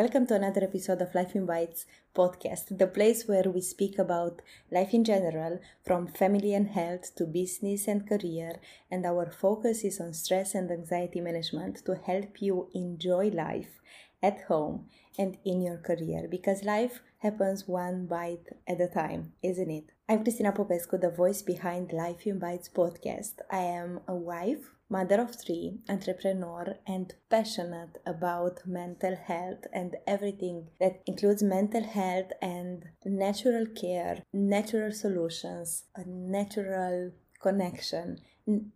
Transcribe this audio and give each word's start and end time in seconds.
Welcome 0.00 0.26
to 0.28 0.34
another 0.34 0.64
episode 0.64 1.02
of 1.02 1.14
Life 1.14 1.34
in 1.34 1.44
Bites 1.44 1.84
podcast, 2.16 2.78
the 2.78 2.86
place 2.86 3.28
where 3.28 3.50
we 3.50 3.60
speak 3.60 3.98
about 3.98 4.40
life 4.72 4.94
in 4.94 5.04
general, 5.04 5.60
from 5.84 6.06
family 6.06 6.54
and 6.54 6.68
health 6.68 7.14
to 7.16 7.26
business 7.26 7.86
and 7.86 8.08
career, 8.08 8.54
and 8.90 9.04
our 9.04 9.30
focus 9.30 9.84
is 9.84 10.00
on 10.00 10.14
stress 10.14 10.54
and 10.54 10.70
anxiety 10.70 11.20
management 11.20 11.84
to 11.84 11.96
help 11.96 12.40
you 12.40 12.70
enjoy 12.72 13.28
life 13.28 13.82
at 14.22 14.40
home 14.48 14.86
and 15.18 15.36
in 15.44 15.60
your 15.60 15.76
career 15.76 16.26
because 16.30 16.64
life 16.64 17.02
happens 17.18 17.68
one 17.68 18.06
bite 18.06 18.48
at 18.66 18.80
a 18.80 18.88
time, 18.88 19.34
isn't 19.42 19.70
it? 19.70 19.84
I'm 20.08 20.22
Cristina 20.22 20.52
Popescu, 20.52 20.96
the 20.96 21.10
voice 21.10 21.42
behind 21.42 21.92
Life 21.92 22.26
in 22.26 22.38
Bites 22.38 22.70
podcast. 22.70 23.34
I 23.50 23.64
am 23.64 24.00
a 24.08 24.14
wife, 24.14 24.70
mother 24.90 25.20
of 25.20 25.34
three, 25.34 25.78
entrepreneur, 25.88 26.76
and 26.86 27.14
passionate 27.30 27.98
about 28.04 28.66
mental 28.66 29.16
health 29.16 29.64
and 29.72 29.96
everything 30.06 30.68
that 30.80 31.00
includes 31.06 31.42
mental 31.42 31.84
health 31.84 32.30
and 32.42 32.84
natural 33.04 33.66
care, 33.66 34.24
natural 34.32 34.92
solutions, 34.92 35.84
a 35.94 36.02
natural 36.04 37.12
connection, 37.40 38.18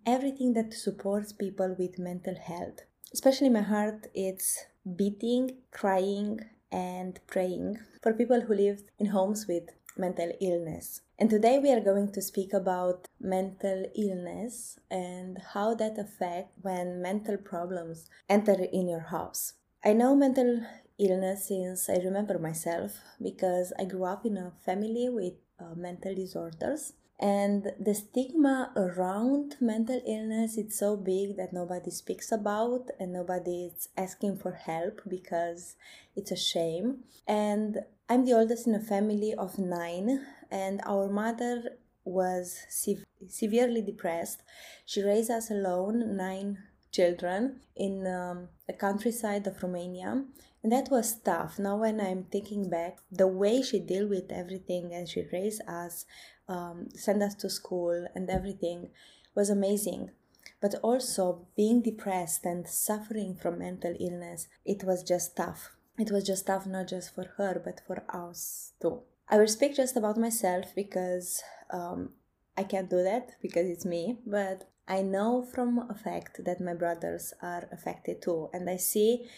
everything 0.06 0.54
that 0.54 0.72
supports 0.72 1.32
people 1.32 1.74
with 1.78 1.98
mental 1.98 2.36
health. 2.36 2.80
Especially 3.12 3.50
my 3.50 3.62
heart, 3.62 4.06
it's 4.14 4.64
beating, 4.96 5.58
crying, 5.70 6.40
and 6.70 7.20
praying 7.26 7.78
for 8.02 8.12
people 8.12 8.40
who 8.40 8.54
live 8.54 8.82
in 8.98 9.06
homes 9.06 9.46
with 9.46 9.68
mental 9.96 10.32
illness. 10.40 11.00
And 11.18 11.30
today 11.30 11.58
we 11.58 11.70
are 11.70 11.80
going 11.80 12.12
to 12.12 12.22
speak 12.22 12.52
about 12.52 13.06
mental 13.20 13.86
illness 13.94 14.78
and 14.90 15.38
how 15.52 15.74
that 15.74 15.98
affects 15.98 16.52
when 16.60 17.00
mental 17.00 17.36
problems 17.36 18.08
enter 18.28 18.56
in 18.72 18.88
your 18.88 19.06
house. 19.16 19.54
I 19.84 19.92
know 19.92 20.16
mental 20.16 20.62
illness 20.98 21.48
since 21.48 21.88
I 21.88 21.96
remember 21.96 22.38
myself 22.38 22.98
because 23.22 23.72
I 23.78 23.84
grew 23.84 24.04
up 24.04 24.24
in 24.24 24.36
a 24.36 24.52
family 24.64 25.08
with 25.08 25.34
uh, 25.60 25.74
mental 25.76 26.14
disorders 26.14 26.94
and 27.20 27.72
the 27.78 27.94
stigma 27.94 28.72
around 28.76 29.56
mental 29.60 30.00
illness 30.06 30.56
is 30.56 30.78
so 30.78 30.96
big 30.96 31.36
that 31.36 31.52
nobody 31.52 31.90
speaks 31.90 32.32
about 32.32 32.90
and 32.98 33.12
nobody 33.12 33.70
is 33.72 33.88
asking 33.96 34.36
for 34.36 34.52
help 34.52 35.00
because 35.08 35.76
it's 36.16 36.32
a 36.32 36.36
shame. 36.36 37.04
And 37.26 37.78
i'm 38.08 38.24
the 38.24 38.34
oldest 38.34 38.66
in 38.66 38.74
a 38.74 38.80
family 38.80 39.32
of 39.34 39.58
nine 39.58 40.26
and 40.50 40.80
our 40.84 41.08
mother 41.08 41.76
was 42.04 42.64
sev- 42.68 43.06
severely 43.28 43.80
depressed. 43.80 44.42
She 44.84 45.02
raised 45.02 45.30
us 45.30 45.50
alone 45.50 46.16
nine 46.16 46.58
children 46.92 47.60
in 47.74 48.06
um, 48.06 48.48
the 48.68 48.72
countryside 48.72 49.44
of 49.48 49.60
romania 49.62 50.24
and 50.64 50.72
that 50.72 50.90
was 50.90 51.20
tough. 51.20 51.58
Now 51.58 51.76
when 51.76 52.00
i'm 52.00 52.24
thinking 52.24 52.68
back 52.70 52.96
the 53.12 53.28
way 53.28 53.62
she 53.62 53.78
dealt 53.78 54.08
with 54.08 54.32
everything 54.32 54.92
and 54.94 55.06
she 55.06 55.28
raised 55.30 55.62
us 55.68 56.06
um, 56.48 56.88
send 56.94 57.22
us 57.22 57.34
to 57.36 57.50
school 57.50 58.06
and 58.14 58.28
everything 58.28 58.88
was 59.34 59.50
amazing. 59.50 60.10
But 60.60 60.74
also 60.82 61.46
being 61.54 61.82
depressed 61.82 62.44
and 62.46 62.66
suffering 62.66 63.36
from 63.36 63.58
mental 63.58 63.94
illness 64.00 64.48
it 64.64 64.82
was 64.84 65.02
just 65.02 65.36
tough. 65.36 65.76
It 65.98 66.10
was 66.10 66.24
just 66.24 66.46
tough 66.46 66.66
not 66.66 66.88
just 66.88 67.14
for 67.14 67.26
her 67.36 67.60
but 67.62 67.82
for 67.86 68.02
us 68.08 68.72
too. 68.80 69.02
I 69.28 69.36
will 69.36 69.48
speak 69.48 69.76
just 69.76 69.96
about 69.96 70.16
myself 70.16 70.74
because 70.74 71.42
um, 71.70 72.10
i 72.56 72.62
can't 72.62 72.88
do 72.88 73.02
that 73.02 73.32
because 73.42 73.68
it's 73.68 73.84
me 73.84 74.18
but 74.26 74.70
i 74.86 75.02
know 75.02 75.42
from 75.54 75.90
a 75.90 75.94
fact 75.94 76.44
that 76.44 76.60
my 76.60 76.72
brothers 76.72 77.34
are 77.42 77.68
affected 77.70 78.22
too. 78.22 78.48
And 78.54 78.70
i 78.70 78.78
see 78.78 79.28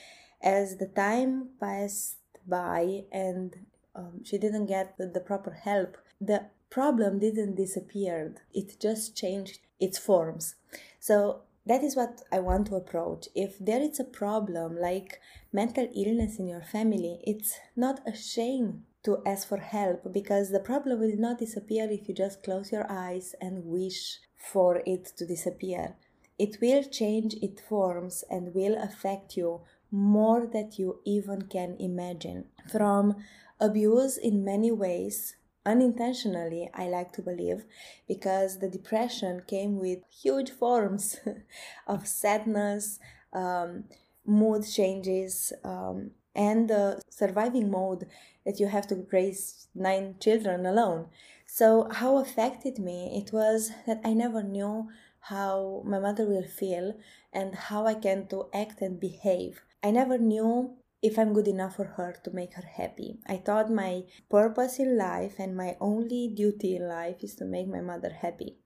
as 0.46 0.76
the 0.76 0.86
time 0.86 1.48
passed 1.60 2.18
by 2.46 3.04
and 3.10 3.66
um, 3.94 4.22
she 4.24 4.38
didn't 4.38 4.66
get 4.66 4.96
the, 4.98 5.06
the 5.06 5.20
proper 5.20 5.50
help 5.50 5.96
the 6.20 6.46
problem 6.70 7.18
didn't 7.18 7.56
disappear. 7.56 8.34
It 8.52 8.80
just 8.80 9.16
changed 9.16 9.60
its 9.78 9.98
forms. 9.98 10.56
So 11.00 11.42
that 11.66 11.82
is 11.82 11.96
what 11.96 12.22
i 12.30 12.38
want 12.38 12.68
to 12.68 12.76
approach. 12.76 13.28
If 13.34 13.58
there 13.58 13.82
is 13.82 13.98
a 13.98 14.04
problem 14.04 14.78
like 14.80 15.20
mental 15.52 15.88
illness 15.94 16.38
in 16.38 16.46
your 16.46 16.62
family 16.62 17.20
it's 17.24 17.58
not 17.74 18.00
a 18.06 18.14
shame 18.14 18.84
to 19.04 19.22
ask 19.24 19.48
for 19.48 19.58
help 19.58 20.12
because 20.12 20.50
the 20.50 20.60
problem 20.60 21.00
will 21.00 21.16
not 21.16 21.38
disappear 21.38 21.88
if 21.90 22.08
you 22.08 22.14
just 22.14 22.42
close 22.42 22.72
your 22.72 22.86
eyes 22.90 23.34
and 23.40 23.64
wish 23.64 24.18
for 24.36 24.82
it 24.86 25.04
to 25.16 25.26
disappear. 25.26 25.96
It 26.38 26.58
will 26.60 26.82
change 26.82 27.34
its 27.40 27.62
forms 27.62 28.24
and 28.30 28.54
will 28.54 28.76
affect 28.76 29.36
you 29.36 29.62
more 29.90 30.46
that 30.46 30.78
you 30.78 31.00
even 31.04 31.42
can 31.42 31.76
imagine 31.78 32.44
from 32.70 33.16
abuse 33.60 34.16
in 34.16 34.44
many 34.44 34.70
ways 34.70 35.36
unintentionally, 35.64 36.70
I 36.72 36.86
like 36.86 37.12
to 37.14 37.22
believe, 37.22 37.64
because 38.06 38.60
the 38.60 38.68
depression 38.68 39.42
came 39.48 39.78
with 39.78 39.98
huge 40.08 40.50
forms 40.50 41.18
of 41.88 42.06
sadness, 42.06 43.00
um, 43.32 43.84
mood 44.24 44.64
changes, 44.66 45.52
um, 45.64 46.12
and 46.34 46.68
the 46.70 47.00
surviving 47.10 47.70
mode 47.70 48.06
that 48.44 48.60
you 48.60 48.68
have 48.68 48.86
to 48.88 49.06
raise 49.10 49.66
nine 49.74 50.14
children 50.20 50.66
alone. 50.66 51.06
So, 51.46 51.88
how 51.90 52.18
affected 52.18 52.78
me 52.78 53.22
it 53.24 53.32
was 53.32 53.70
that 53.86 54.00
I 54.04 54.12
never 54.12 54.42
knew 54.42 54.88
how 55.20 55.82
my 55.84 55.98
mother 55.98 56.26
will 56.26 56.44
feel 56.44 56.94
and 57.32 57.54
how 57.54 57.86
I 57.86 57.94
can 57.94 58.28
to 58.28 58.48
act 58.54 58.80
and 58.80 59.00
behave. 59.00 59.62
I 59.86 59.92
never 59.92 60.18
knew 60.18 60.74
if 61.00 61.16
I'm 61.16 61.32
good 61.32 61.46
enough 61.46 61.76
for 61.76 61.84
her 61.84 62.16
to 62.24 62.32
make 62.32 62.54
her 62.54 62.66
happy. 62.66 63.20
I 63.24 63.36
thought 63.36 63.70
my 63.70 64.02
purpose 64.28 64.80
in 64.80 64.98
life 64.98 65.34
and 65.38 65.56
my 65.56 65.76
only 65.80 66.26
duty 66.26 66.74
in 66.74 66.88
life 66.88 67.22
is 67.22 67.36
to 67.36 67.44
make 67.44 67.68
my 67.68 67.80
mother 67.80 68.10
happy, 68.10 68.56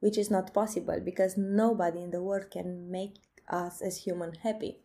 which 0.00 0.18
is 0.18 0.30
not 0.30 0.52
possible 0.52 1.00
because 1.02 1.38
nobody 1.38 2.02
in 2.02 2.10
the 2.10 2.22
world 2.22 2.50
can 2.50 2.90
make 2.90 3.14
us 3.48 3.80
as 3.80 4.04
human 4.04 4.34
happy. 4.34 4.76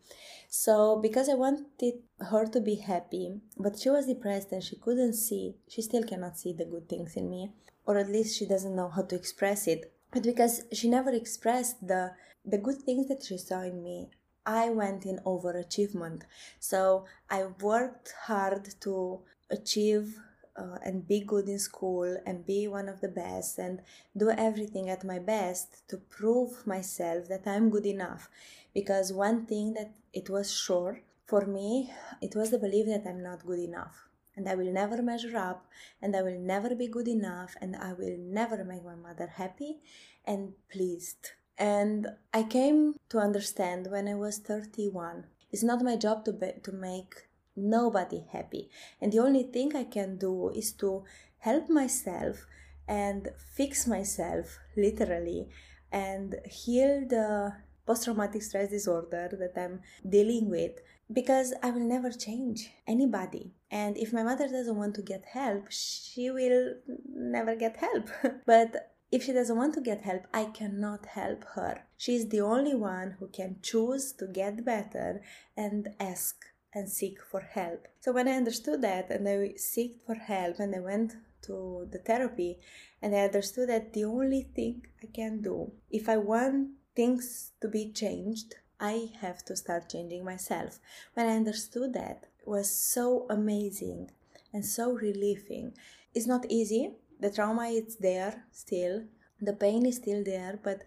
So 0.48 0.98
because 0.98 1.28
I 1.28 1.34
wanted 1.34 1.96
her 2.20 2.46
to 2.46 2.60
be 2.62 2.76
happy, 2.76 3.42
but 3.58 3.78
she 3.78 3.90
was 3.90 4.06
depressed 4.06 4.50
and 4.50 4.64
she 4.64 4.76
couldn't 4.76 5.12
see, 5.12 5.56
she 5.68 5.82
still 5.82 6.04
cannot 6.04 6.38
see 6.38 6.54
the 6.54 6.64
good 6.64 6.88
things 6.88 7.16
in 7.16 7.28
me, 7.28 7.52
or 7.84 7.98
at 7.98 8.08
least 8.08 8.38
she 8.38 8.46
doesn't 8.46 8.74
know 8.74 8.88
how 8.88 9.02
to 9.02 9.14
express 9.14 9.66
it. 9.66 9.92
But 10.10 10.22
because 10.22 10.62
she 10.72 10.88
never 10.88 11.10
expressed 11.10 11.86
the 11.86 12.12
the 12.46 12.58
good 12.58 12.80
things 12.82 13.08
that 13.08 13.22
she 13.22 13.36
saw 13.36 13.60
in 13.60 13.82
me, 13.82 14.08
I 14.46 14.70
went 14.70 15.06
in 15.06 15.18
overachievement. 15.24 16.22
So 16.58 17.04
I 17.30 17.44
worked 17.60 18.14
hard 18.26 18.68
to 18.80 19.20
achieve 19.50 20.18
uh, 20.56 20.78
and 20.84 21.06
be 21.06 21.20
good 21.20 21.48
in 21.48 21.58
school 21.58 22.16
and 22.26 22.46
be 22.46 22.68
one 22.68 22.88
of 22.88 23.00
the 23.00 23.08
best 23.08 23.58
and 23.58 23.80
do 24.16 24.30
everything 24.30 24.90
at 24.90 25.04
my 25.04 25.18
best 25.18 25.88
to 25.88 25.96
prove 25.96 26.66
myself 26.66 27.28
that 27.28 27.46
I'm 27.46 27.70
good 27.70 27.86
enough. 27.86 28.28
Because 28.74 29.12
one 29.12 29.46
thing 29.46 29.74
that 29.74 29.92
it 30.12 30.28
was 30.28 30.52
sure 30.52 31.00
for 31.26 31.46
me, 31.46 31.90
it 32.20 32.34
was 32.34 32.50
the 32.50 32.58
belief 32.58 32.86
that 32.86 33.06
I'm 33.06 33.22
not 33.22 33.46
good 33.46 33.60
enough. 33.60 34.08
And 34.34 34.48
I 34.48 34.54
will 34.54 34.72
never 34.72 35.02
measure 35.02 35.36
up, 35.36 35.66
and 36.00 36.16
I 36.16 36.22
will 36.22 36.38
never 36.38 36.74
be 36.74 36.88
good 36.88 37.06
enough, 37.06 37.54
and 37.60 37.76
I 37.76 37.92
will 37.92 38.16
never 38.18 38.64
make 38.64 38.82
my 38.82 38.94
mother 38.94 39.26
happy 39.26 39.80
and 40.24 40.54
pleased. 40.70 41.32
And 41.58 42.08
I 42.32 42.42
came 42.42 42.94
to 43.10 43.18
understand 43.18 43.88
when 43.90 44.08
I 44.08 44.14
was 44.14 44.38
31 44.38 45.24
it's 45.52 45.62
not 45.62 45.82
my 45.82 45.96
job 45.96 46.24
to, 46.24 46.32
be, 46.32 46.52
to 46.64 46.72
make 46.72 47.14
nobody 47.54 48.24
happy. 48.32 48.70
And 49.00 49.12
the 49.12 49.18
only 49.18 49.44
thing 49.44 49.76
I 49.76 49.84
can 49.84 50.16
do 50.16 50.48
is 50.50 50.72
to 50.74 51.04
help 51.38 51.68
myself 51.68 52.46
and 52.88 53.28
fix 53.54 53.86
myself 53.86 54.58
literally 54.76 55.48
and 55.92 56.36
heal 56.46 57.04
the 57.06 57.52
post 57.86 58.04
traumatic 58.04 58.42
stress 58.42 58.70
disorder 58.70 59.28
that 59.38 59.60
I'm 59.60 59.80
dealing 60.08 60.48
with 60.48 60.72
because 61.12 61.52
I 61.62 61.70
will 61.70 61.86
never 61.86 62.10
change 62.10 62.70
anybody. 62.86 63.52
And 63.70 63.98
if 63.98 64.12
my 64.12 64.22
mother 64.22 64.48
doesn't 64.48 64.76
want 64.76 64.94
to 64.94 65.02
get 65.02 65.24
help, 65.26 65.66
she 65.68 66.30
will 66.30 66.74
never 67.14 67.54
get 67.56 67.76
help. 67.76 68.08
but 68.46 68.91
if 69.12 69.22
she 69.24 69.32
doesn't 69.32 69.56
want 69.56 69.74
to 69.74 69.82
get 69.82 70.00
help, 70.00 70.22
I 70.32 70.46
cannot 70.46 71.04
help 71.04 71.44
her. 71.54 71.84
She 71.98 72.16
is 72.16 72.28
the 72.28 72.40
only 72.40 72.74
one 72.74 73.16
who 73.20 73.28
can 73.28 73.58
choose 73.62 74.12
to 74.14 74.26
get 74.26 74.64
better 74.64 75.20
and 75.54 75.90
ask 76.00 76.46
and 76.74 76.88
seek 76.88 77.18
for 77.22 77.40
help. 77.40 77.86
So 78.00 78.10
when 78.12 78.26
I 78.26 78.32
understood 78.32 78.80
that 78.80 79.10
and 79.10 79.28
I 79.28 79.54
seeked 79.58 80.00
for 80.06 80.14
help 80.14 80.58
and 80.58 80.74
I 80.74 80.80
went 80.80 81.14
to 81.42 81.86
the 81.92 81.98
therapy 81.98 82.58
and 83.02 83.14
I 83.14 83.26
understood 83.26 83.68
that 83.68 83.92
the 83.92 84.04
only 84.04 84.48
thing 84.54 84.86
I 85.02 85.06
can 85.12 85.42
do 85.42 85.72
if 85.90 86.08
I 86.08 86.16
want 86.16 86.70
things 86.96 87.52
to 87.60 87.68
be 87.68 87.92
changed, 87.92 88.54
I 88.80 89.10
have 89.20 89.44
to 89.44 89.56
start 89.56 89.90
changing 89.90 90.24
myself. 90.24 90.80
When 91.12 91.26
I 91.26 91.36
understood 91.36 91.92
that 91.92 92.28
was 92.46 92.70
so 92.70 93.26
amazing 93.28 94.10
and 94.52 94.64
so 94.64 94.92
relieving. 94.92 95.74
It's 96.14 96.26
not 96.26 96.46
easy 96.48 96.92
the 97.22 97.30
trauma 97.36 97.66
is 97.80 97.96
there 98.08 98.44
still 98.50 99.02
the 99.48 99.56
pain 99.64 99.86
is 99.86 99.96
still 100.02 100.22
there 100.24 100.58
but 100.68 100.82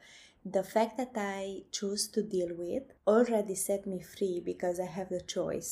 the 0.58 0.64
fact 0.64 0.98
that 0.98 1.14
i 1.16 1.62
choose 1.72 2.08
to 2.16 2.22
deal 2.36 2.52
with 2.64 2.84
already 3.08 3.56
set 3.56 3.88
me 3.94 4.00
free 4.14 4.42
because 4.52 4.80
i 4.80 4.90
have 4.98 5.10
the 5.10 5.26
choice 5.38 5.72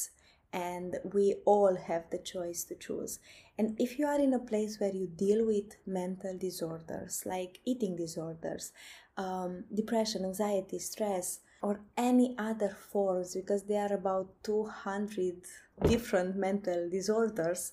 and 0.53 0.97
we 1.13 1.35
all 1.45 1.75
have 1.75 2.03
the 2.11 2.19
choice 2.19 2.63
to 2.63 2.75
choose. 2.75 3.19
And 3.57 3.75
if 3.79 3.97
you 3.97 4.05
are 4.05 4.19
in 4.19 4.33
a 4.33 4.39
place 4.39 4.79
where 4.79 4.93
you 4.93 5.07
deal 5.07 5.45
with 5.45 5.75
mental 5.87 6.37
disorders 6.37 7.23
like 7.25 7.59
eating 7.65 7.95
disorders, 7.95 8.71
um, 9.17 9.65
depression, 9.73 10.23
anxiety, 10.23 10.77
stress, 10.77 11.39
or 11.61 11.79
any 11.97 12.35
other 12.37 12.69
forms, 12.69 13.35
because 13.35 13.63
there 13.63 13.87
are 13.89 13.95
about 13.95 14.27
200 14.43 15.41
different 15.87 16.35
mental 16.35 16.89
disorders 16.89 17.71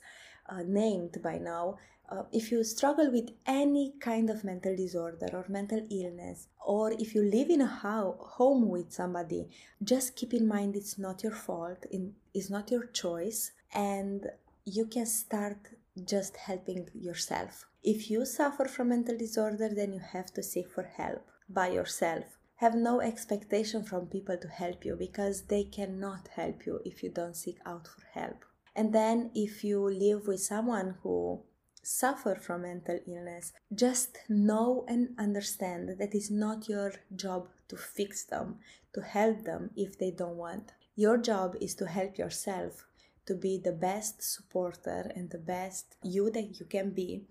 uh, 0.49 0.63
named 0.67 1.19
by 1.23 1.37
now, 1.37 1.77
uh, 2.11 2.23
if 2.33 2.51
you 2.51 2.65
struggle 2.65 3.11
with 3.11 3.31
any 3.47 3.95
kind 4.01 4.31
of 4.31 4.45
mental 4.45 4.75
disorder 4.77 5.29
or 5.33 5.45
mental 5.49 5.87
illness, 5.91 6.49
or 6.67 6.93
if 6.93 7.15
you 7.15 7.23
live 7.23 7.51
in 7.51 7.61
a 7.61 7.67
ho- 7.67 8.19
home 8.21 8.69
with 8.69 8.93
somebody, 8.93 9.49
just 9.83 10.17
keep 10.17 10.35
in 10.35 10.47
mind 10.47 10.77
it's 10.77 10.99
not 10.99 11.23
your 11.23 11.33
fault, 11.33 11.87
it's 12.35 12.51
not 12.51 12.71
your 12.71 12.87
choice, 12.87 13.53
and 13.75 14.27
you 14.65 14.87
can 14.87 15.07
start 15.07 15.59
just 16.05 16.37
helping 16.37 16.89
yourself. 16.95 17.67
If 17.83 18.11
you 18.11 18.27
suffer 18.27 18.67
from 18.67 18.89
mental 18.91 19.17
disorder, 19.17 19.71
then 19.75 19.93
you 19.93 20.01
have 20.01 20.33
to 20.35 20.43
seek 20.43 20.69
for 20.69 20.83
help 20.83 21.27
by 21.49 21.69
yourself. 21.69 22.25
Have 22.57 22.75
no 22.75 23.01
expectation 23.01 23.85
from 23.85 24.07
people 24.07 24.37
to 24.37 24.49
help 24.49 24.85
you 24.85 24.97
because 24.97 25.43
they 25.43 25.65
cannot 25.65 26.29
help 26.35 26.67
you 26.67 26.81
if 26.85 27.03
you 27.03 27.11
don't 27.11 27.37
seek 27.37 27.57
out 27.65 27.87
for 27.89 28.03
help. 28.13 28.45
And 28.77 28.93
then, 28.93 29.31
if 29.35 29.65
you 29.65 29.81
live 29.91 30.27
with 30.27 30.41
someone 30.41 30.97
who 31.03 31.43
suffer 31.83 32.35
from 32.35 32.63
mental 32.63 32.99
illness, 33.07 33.53
just 33.75 34.19
know 34.29 34.85
and 34.89 35.15
understand 35.19 35.97
that 35.99 36.15
it's 36.15 36.31
not 36.31 36.69
your 36.69 36.93
job 37.15 37.49
to 37.69 37.77
fix 37.77 38.25
them, 38.25 38.59
to 38.95 39.01
help 39.01 39.45
them 39.45 39.71
if 39.77 39.99
they 39.99 40.11
don't 40.11 40.37
want. 40.37 40.73
Your 40.97 41.17
job 41.17 41.57
is 41.61 41.75
to 41.77 41.87
help 41.87 42.19
yourself 42.19 42.87
to 43.27 43.35
be 43.35 43.59
the 43.59 43.73
best 43.73 44.23
supporter 44.23 45.11
and 45.15 45.31
the 45.31 45.39
best 45.39 45.97
you 46.03 46.31
that 46.31 46.59
you 46.59 46.67
can 46.67 46.91
be 46.91 47.23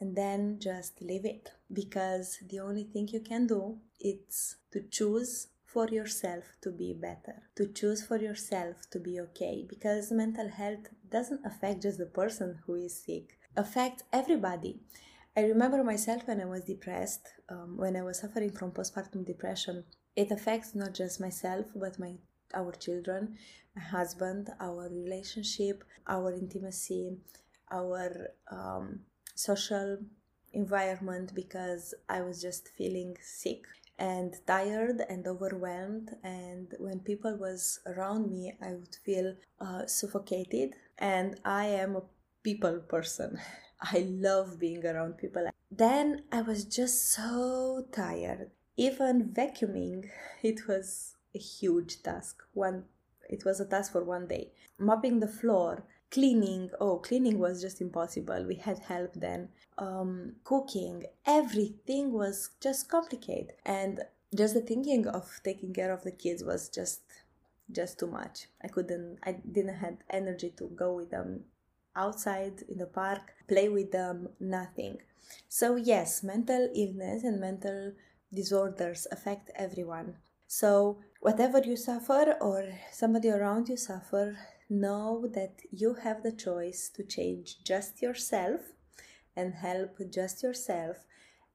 and 0.00 0.14
then 0.14 0.58
just 0.58 1.00
leave 1.00 1.24
it 1.24 1.52
because 1.72 2.38
the 2.50 2.60
only 2.60 2.84
thing 2.84 3.08
you 3.08 3.20
can 3.20 3.46
do 3.46 3.78
is 4.00 4.56
to 4.70 4.82
choose 4.90 5.48
for 5.64 5.88
yourself 5.88 6.44
to 6.60 6.70
be 6.70 6.92
better 6.92 7.42
to 7.54 7.66
choose 7.66 8.04
for 8.04 8.18
yourself 8.18 8.76
to 8.90 8.98
be 8.98 9.18
okay 9.20 9.64
because 9.68 10.12
mental 10.12 10.48
health 10.48 10.88
doesn't 11.10 11.44
affect 11.44 11.82
just 11.82 11.98
the 11.98 12.06
person 12.06 12.58
who 12.66 12.74
is 12.74 13.02
sick 13.04 13.38
affects 13.56 14.02
everybody. 14.12 14.80
I 15.36 15.42
remember 15.42 15.84
myself 15.84 16.26
when 16.26 16.40
I 16.40 16.46
was 16.46 16.64
depressed, 16.64 17.28
um, 17.48 17.76
when 17.76 17.96
I 17.96 18.02
was 18.02 18.20
suffering 18.20 18.50
from 18.50 18.72
postpartum 18.72 19.26
depression. 19.26 19.84
It 20.14 20.30
affects 20.30 20.74
not 20.74 20.94
just 20.94 21.20
myself, 21.20 21.66
but 21.74 21.98
my 21.98 22.14
our 22.54 22.72
children, 22.72 23.36
my 23.74 23.82
husband, 23.82 24.48
our 24.60 24.88
relationship, 24.88 25.84
our 26.06 26.32
intimacy, 26.32 27.16
our 27.70 28.28
um, 28.50 29.00
social 29.34 29.98
environment 30.52 31.32
because 31.34 31.92
I 32.08 32.22
was 32.22 32.40
just 32.40 32.68
feeling 32.78 33.16
sick 33.20 33.66
and 33.98 34.34
tired 34.46 35.02
and 35.08 35.26
overwhelmed 35.26 36.14
and 36.22 36.74
when 36.78 37.00
people 37.00 37.34
was 37.36 37.80
around 37.86 38.30
me 38.30 38.52
i 38.60 38.74
would 38.74 38.94
feel 39.04 39.34
uh, 39.60 39.86
suffocated 39.86 40.74
and 40.98 41.40
i 41.46 41.64
am 41.64 41.96
a 41.96 42.02
people 42.46 42.78
person. 42.96 43.38
I 43.94 44.06
love 44.08 44.58
being 44.58 44.86
around 44.86 45.18
people. 45.18 45.48
Then 45.70 46.22
I 46.30 46.42
was 46.42 46.64
just 46.64 47.12
so 47.12 47.86
tired. 47.92 48.50
Even 48.76 49.30
vacuuming, 49.38 50.08
it 50.42 50.68
was 50.68 51.16
a 51.34 51.38
huge 51.38 52.02
task. 52.02 52.42
One 52.54 52.84
it 53.28 53.44
was 53.44 53.58
a 53.58 53.64
task 53.64 53.90
for 53.92 54.04
one 54.04 54.28
day. 54.28 54.52
Mopping 54.78 55.18
the 55.18 55.34
floor, 55.40 55.82
cleaning, 56.12 56.70
oh, 56.80 56.98
cleaning 56.98 57.40
was 57.40 57.60
just 57.60 57.80
impossible. 57.80 58.44
We 58.46 58.54
had 58.54 58.78
help 58.78 59.14
then. 59.14 59.48
Um, 59.78 60.36
cooking, 60.44 61.06
everything 61.26 62.12
was 62.12 62.50
just 62.60 62.88
complicated. 62.88 63.54
And 63.64 64.02
just 64.32 64.54
the 64.54 64.60
thinking 64.60 65.08
of 65.08 65.40
taking 65.42 65.74
care 65.74 65.92
of 65.92 66.04
the 66.04 66.12
kids 66.12 66.44
was 66.44 66.68
just 66.68 67.00
just 67.72 67.98
too 67.98 68.06
much. 68.06 68.46
I 68.62 68.68
couldn't 68.68 69.18
I 69.24 69.32
didn't 69.56 69.80
have 69.84 69.96
energy 70.08 70.50
to 70.58 70.70
go 70.82 70.94
with 70.94 71.10
them 71.10 71.30
outside 71.96 72.62
in 72.68 72.78
the 72.78 72.86
park, 72.86 73.34
play 73.48 73.68
with 73.68 73.90
them, 73.90 74.28
nothing. 74.38 74.98
So, 75.48 75.76
yes, 75.76 76.22
mental 76.22 76.68
illness 76.74 77.24
and 77.24 77.40
mental 77.40 77.92
disorders 78.32 79.06
affect 79.10 79.50
everyone. 79.56 80.16
So, 80.46 80.98
whatever 81.20 81.58
you 81.58 81.76
suffer 81.76 82.36
or 82.40 82.68
somebody 82.92 83.30
around 83.30 83.68
you 83.68 83.76
suffer, 83.76 84.36
know 84.68 85.26
that 85.34 85.60
you 85.70 85.94
have 85.94 86.22
the 86.22 86.32
choice 86.32 86.88
to 86.94 87.02
change 87.04 87.62
just 87.64 88.02
yourself 88.02 88.60
and 89.34 89.54
help 89.54 89.98
just 90.10 90.42
yourself 90.42 90.96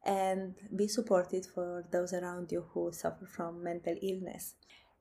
and 0.03 0.55
be 0.75 0.87
supported 0.87 1.45
for 1.45 1.85
those 1.91 2.13
around 2.13 2.51
you 2.51 2.65
who 2.73 2.91
suffer 2.91 3.25
from 3.25 3.63
mental 3.63 3.95
illness. 4.01 4.55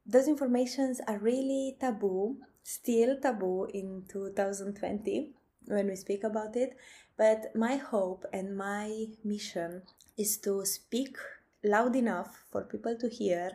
Those 0.07 0.29
informations 0.29 1.01
are 1.07 1.19
really 1.19 1.77
taboo 1.79 2.39
still 2.63 3.17
taboo 3.21 3.67
in 3.73 4.05
2020 4.09 5.31
when 5.67 5.89
we 5.89 5.97
speak 5.97 6.25
about 6.25 6.57
it. 6.57 6.77
But 7.17 7.55
my 7.55 7.77
hope 7.77 8.25
and 8.33 8.57
my 8.57 9.07
mission 9.25 9.83
is 10.17 10.39
to 10.39 10.65
speak 10.65 11.17
loud 11.65 11.97
enough 11.97 12.45
for 12.51 12.63
people 12.63 12.97
to 12.97 13.09
hear. 13.09 13.53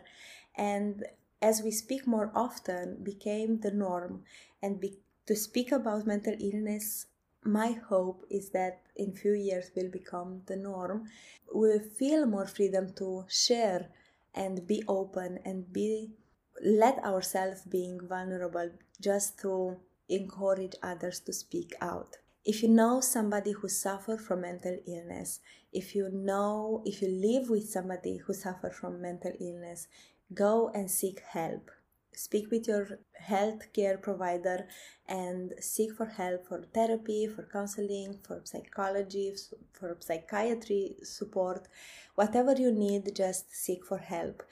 And 0.56 1.04
as 1.42 1.62
we 1.62 1.70
speak 1.70 2.06
more 2.06 2.30
often 2.34 3.02
became 3.02 3.60
the 3.60 3.70
norm. 3.70 4.22
And 4.62 4.80
be, 4.80 4.98
to 5.26 5.36
speak 5.36 5.72
about 5.72 6.06
mental 6.06 6.34
illness 6.38 7.06
my 7.44 7.78
hope 7.88 8.24
is 8.28 8.50
that 8.50 8.82
in 8.96 9.12
few 9.12 9.32
years 9.34 9.70
will 9.76 9.88
become 9.88 10.42
the 10.46 10.56
norm. 10.56 11.04
We'll 11.52 11.78
feel 11.78 12.26
more 12.26 12.46
freedom 12.46 12.92
to 12.94 13.24
share 13.28 13.86
and 14.34 14.66
be 14.66 14.82
open 14.88 15.38
and 15.44 15.72
be 15.72 16.10
let 16.64 16.98
ourselves 17.04 17.62
being 17.62 18.00
vulnerable 18.06 18.70
just 19.00 19.38
to 19.40 19.76
encourage 20.08 20.74
others 20.82 21.20
to 21.20 21.32
speak 21.32 21.74
out. 21.80 22.16
If 22.44 22.62
you 22.62 22.68
know 22.68 23.00
somebody 23.00 23.52
who 23.52 23.68
suffers 23.68 24.20
from 24.20 24.42
mental 24.42 24.78
illness 24.86 25.40
if 25.76 25.94
you 25.94 26.08
know 26.10 26.82
if 26.86 27.02
you 27.02 27.08
live 27.08 27.50
with 27.50 27.68
somebody 27.68 28.16
who 28.16 28.32
suffers 28.32 28.76
from 28.76 29.02
mental 29.02 29.32
illness 29.38 29.88
go 30.32 30.70
and 30.74 30.90
seek 30.90 31.20
help. 31.20 31.70
Speak 32.14 32.50
with 32.50 32.66
your 32.66 32.98
healthcare 33.30 34.00
provider 34.00 34.66
and 35.06 35.52
seek 35.60 35.92
for 35.92 36.06
help 36.06 36.48
for 36.48 36.62
therapy 36.72 37.26
for 37.26 37.46
counseling 37.52 38.18
for 38.26 38.40
psychology 38.44 39.34
for 39.74 39.98
psychiatry 40.00 40.96
support. 41.02 41.68
Whatever 42.14 42.54
you 42.54 42.72
need 42.72 43.14
just 43.14 43.54
seek 43.54 43.84
for 43.84 43.98
help 43.98 44.42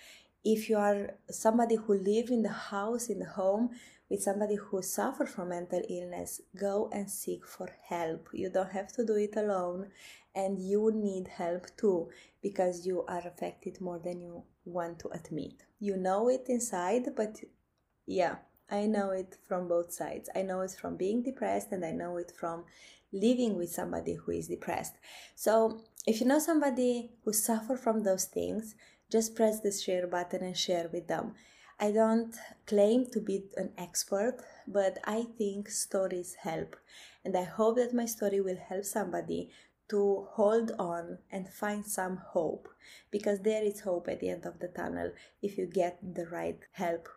if 0.45 0.69
you 0.69 0.77
are 0.77 1.15
somebody 1.31 1.77
who 1.77 1.95
live 1.95 2.29
in 2.31 2.43
the 2.43 2.49
house 2.49 3.09
in 3.09 3.19
the 3.21 3.25
home 3.25 3.71
with 4.11 4.23
somebody 4.23 4.57
who 4.57 4.83
suffers 4.83 5.31
from 5.31 5.49
mental 5.49 5.83
illness 5.89 6.41
go 6.57 6.91
and 6.93 7.11
seek 7.11 7.47
for 7.47 7.69
help. 7.89 8.29
You 8.33 8.51
don't 8.51 8.71
have 8.71 8.93
to 8.93 9.05
do 9.05 9.15
it 9.17 9.37
alone 9.37 9.91
and 10.35 10.59
you 10.59 10.93
need 10.95 11.29
help 11.29 11.67
too 11.77 12.11
because 12.43 12.87
you 12.87 13.05
are 13.09 13.27
affected 13.27 13.81
more 13.81 13.99
than 13.99 14.21
you 14.21 14.43
want 14.65 14.99
to 15.01 15.09
admit. 15.09 15.65
You 15.81 15.97
know 15.97 16.29
it 16.29 16.47
inside 16.49 17.07
but 17.17 17.41
yeah 18.07 18.37
i 18.71 18.85
know 18.87 19.11
it 19.11 19.37
from 19.49 19.69
both 19.69 19.93
sides. 19.93 20.29
I 20.35 20.43
know 20.43 20.61
it 20.61 20.77
from 20.79 20.97
being 20.97 21.23
depressed 21.23 21.73
and 21.73 21.85
i 21.85 21.91
know 21.91 22.17
it 22.19 22.33
from 22.39 22.65
living 23.13 23.57
with 23.57 23.71
somebody 23.71 24.15
who 24.15 24.33
is 24.33 24.49
depressed. 24.49 24.95
So 25.35 25.85
if 26.07 26.21
you 26.21 26.27
know 26.27 26.39
somebody 26.39 27.13
who 27.25 27.33
suffer 27.33 27.77
from 27.77 28.03
those 28.03 28.25
things 28.25 28.75
just 29.11 29.35
press 29.35 29.61
the 29.61 29.73
share 29.73 30.07
button 30.07 30.43
and 30.43 30.57
share 30.57 30.89
with 30.93 31.09
them. 31.09 31.35
I 31.79 31.91
don't 31.91 32.35
claim 32.67 33.07
to 33.13 33.21
be 33.21 33.45
an 33.57 33.73
expert, 33.77 34.39
but 34.67 34.99
I 35.05 35.27
think 35.37 35.69
stories 35.69 36.37
help. 36.41 36.77
And 37.25 37.37
I 37.37 37.43
hope 37.43 37.77
that 37.77 37.95
my 37.95 38.07
story 38.07 38.41
will 38.41 38.59
help 38.69 38.85
somebody 38.85 39.51
to 39.89 40.27
hold 40.31 40.73
on 40.79 41.19
and 41.31 41.49
find 41.49 41.85
some 41.85 42.17
hope 42.17 42.69
because 43.11 43.41
there 43.41 43.63
is 43.63 43.81
hope 43.81 44.09
at 44.09 44.21
the 44.21 44.31
end 44.31 44.47
of 44.47 44.59
the 44.59 44.69
tunnel 44.69 45.13
if 45.43 45.59
you 45.59 45.67
get 45.67 45.99
the 46.15 46.27
right 46.27 46.59
help. 46.73 47.09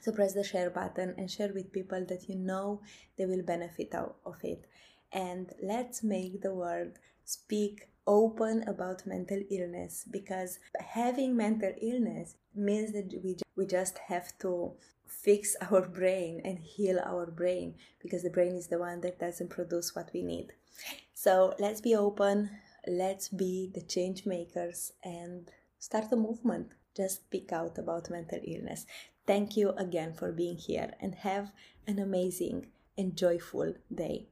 So 0.00 0.12
press 0.12 0.34
the 0.34 0.44
share 0.44 0.70
button 0.70 1.14
and 1.16 1.30
share 1.30 1.52
with 1.52 1.72
people 1.72 2.04
that 2.08 2.28
you 2.28 2.36
know 2.36 2.82
they 3.16 3.26
will 3.26 3.42
benefit 3.42 3.94
out 3.94 4.16
of 4.24 4.36
it. 4.42 4.66
And 5.12 5.52
let's 5.62 6.02
make 6.02 6.42
the 6.42 6.54
world 6.54 6.98
speak 7.24 7.88
open 8.06 8.62
about 8.68 9.06
mental 9.06 9.40
illness 9.50 10.04
because 10.10 10.58
having 10.78 11.36
mental 11.36 11.72
illness 11.80 12.36
means 12.54 12.92
that 12.92 13.12
we, 13.22 13.36
we 13.56 13.66
just 13.66 13.98
have 13.98 14.36
to 14.38 14.72
fix 15.06 15.56
our 15.70 15.82
brain 15.82 16.40
and 16.44 16.58
heal 16.58 16.98
our 17.04 17.26
brain 17.26 17.74
because 18.00 18.22
the 18.22 18.30
brain 18.30 18.54
is 18.54 18.68
the 18.68 18.78
one 18.78 19.00
that 19.00 19.18
doesn't 19.18 19.50
produce 19.50 19.94
what 19.94 20.10
we 20.12 20.22
need. 20.22 20.52
So 21.14 21.54
let's 21.58 21.80
be 21.80 21.94
open, 21.94 22.50
let's 22.86 23.28
be 23.28 23.70
the 23.72 23.82
change 23.82 24.26
makers 24.26 24.92
and 25.02 25.50
start 25.78 26.12
a 26.12 26.16
movement. 26.16 26.68
Just 26.96 27.24
speak 27.24 27.52
out 27.52 27.78
about 27.78 28.10
mental 28.10 28.40
illness. 28.46 28.86
Thank 29.26 29.56
you 29.56 29.70
again 29.70 30.12
for 30.12 30.30
being 30.30 30.56
here 30.56 30.92
and 31.00 31.14
have 31.14 31.50
an 31.86 31.98
amazing 31.98 32.66
and 32.96 33.16
joyful 33.16 33.74
day. 33.92 34.26